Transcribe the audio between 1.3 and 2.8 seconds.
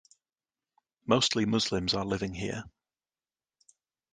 Muslims are living here.